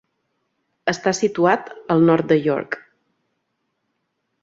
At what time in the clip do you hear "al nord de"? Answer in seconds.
1.97-2.41